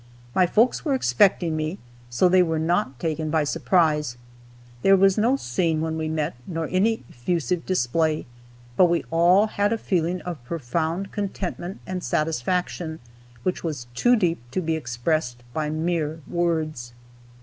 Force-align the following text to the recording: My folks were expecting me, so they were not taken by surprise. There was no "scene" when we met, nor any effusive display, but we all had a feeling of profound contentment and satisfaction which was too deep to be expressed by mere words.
My 0.33 0.47
folks 0.47 0.83
were 0.83 0.95
expecting 0.95 1.55
me, 1.55 1.77
so 2.09 2.27
they 2.27 2.41
were 2.41 2.57
not 2.57 2.99
taken 2.99 3.29
by 3.29 3.43
surprise. 3.43 4.17
There 4.81 4.97
was 4.97 5.15
no 5.15 5.35
"scene" 5.35 5.79
when 5.79 5.95
we 5.95 6.07
met, 6.09 6.35
nor 6.47 6.67
any 6.71 7.03
effusive 7.11 7.67
display, 7.67 8.25
but 8.75 8.85
we 8.85 9.05
all 9.11 9.45
had 9.45 9.71
a 9.71 9.77
feeling 9.77 10.19
of 10.21 10.43
profound 10.43 11.11
contentment 11.11 11.81
and 11.85 12.03
satisfaction 12.03 12.97
which 13.43 13.63
was 13.63 13.85
too 13.93 14.15
deep 14.15 14.39
to 14.49 14.59
be 14.59 14.75
expressed 14.75 15.43
by 15.53 15.69
mere 15.69 16.21
words. 16.27 16.93